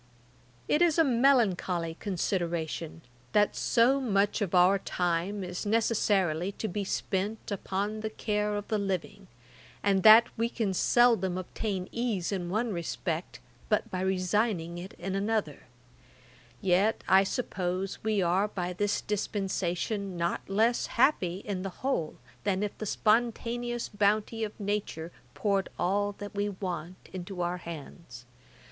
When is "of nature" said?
24.43-25.11